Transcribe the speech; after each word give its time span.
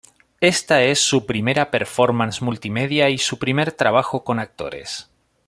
Esta 0.39 0.81
es 0.81 0.97
su 0.99 1.27
primera 1.27 1.69
performance 1.69 2.41
multimedia, 2.41 3.11
y 3.11 3.19
su 3.19 3.37
primer 3.37 3.71
trabajo 3.71 4.23
con 4.23 4.39
actores. 4.39 5.11